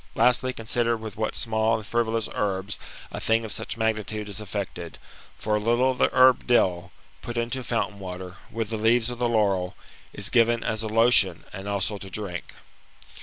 [0.15, 2.79] Lastly, consider with what small and frivolous herbs
[3.11, 4.97] a thing of such magnitude is effected;
[5.37, 9.19] for a little of the herb dill, put into fountain water, with the leaves of
[9.19, 9.75] the laurel,
[10.11, 12.55] is given as a lotion, and also to drink.